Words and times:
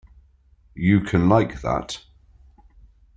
You 0.73 1.01
can 1.01 1.29
like 1.29 1.61
that. 1.61 2.01